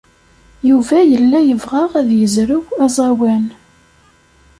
[0.69, 3.45] Yuba yella yebɣa ad yezrew aẓawan.